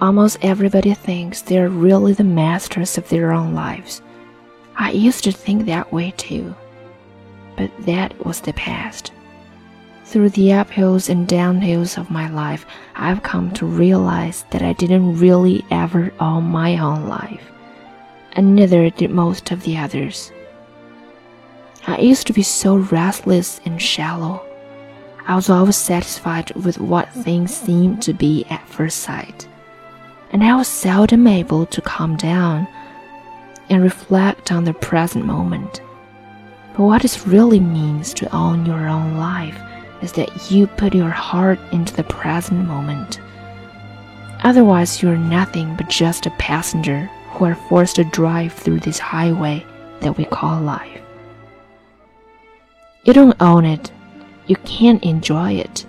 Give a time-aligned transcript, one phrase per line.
[0.00, 4.00] Almost everybody thinks they're really the masters of their own lives.
[4.76, 6.54] I used to think that way too.
[7.56, 9.10] But that was the past.
[10.04, 12.64] Through the uphills and downhills of my life,
[12.94, 17.50] I've come to realize that I didn't really ever own my own life,
[18.32, 20.32] and neither did most of the others.
[21.88, 24.46] I used to be so restless and shallow.
[25.26, 29.46] I was always satisfied with what things seemed to be at first sight,
[30.30, 32.66] and I was seldom able to calm down
[33.70, 35.80] and reflect on the present moment.
[36.76, 39.58] But what it really means to own your own life
[40.02, 43.20] is that you put your heart into the present moment.
[44.44, 49.64] Otherwise, you're nothing but just a passenger who are forced to drive through this highway
[50.00, 51.00] that we call life.
[53.04, 53.90] You don't own it,
[54.46, 55.86] you can't enjoy it.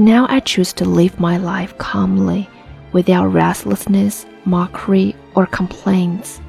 [0.00, 2.48] Now I choose to live my life calmly,
[2.92, 6.40] without restlessness, mockery, or complaints.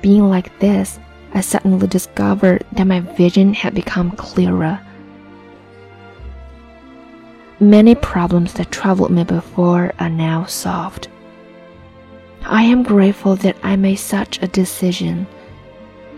[0.00, 0.98] Being like this,
[1.34, 4.80] I suddenly discovered that my vision had become clearer.
[7.60, 11.06] Many problems that troubled me before are now solved.
[12.44, 15.28] I am grateful that I made such a decision.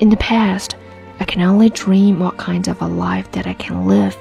[0.01, 0.75] In the past,
[1.21, 4.17] I can only dream what kind of a life that I can live,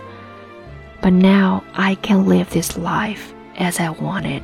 [1.02, 4.42] but now I can live this life as I wanted.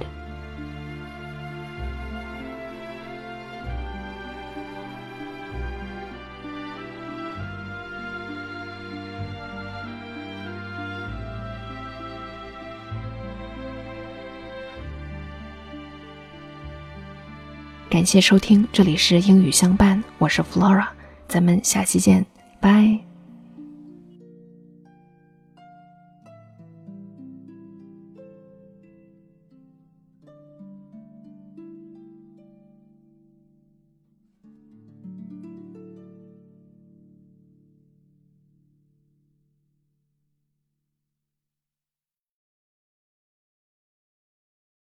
[17.91, 20.88] 感谢收听，这里是英语相伴，我是 Flora，
[21.28, 22.26] 咱们下期见，
[22.59, 23.07] 拜。